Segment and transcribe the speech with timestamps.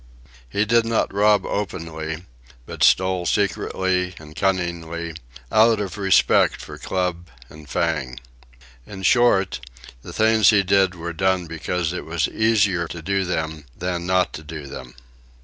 [0.49, 2.25] He did not rob openly,
[2.65, 5.13] but stole secretly and cunningly,
[5.51, 8.19] out of respect for club and fang.
[8.87, 9.59] In short,
[10.01, 14.33] the things he did were done because it was easier to do them than not
[14.33, 14.95] to do them.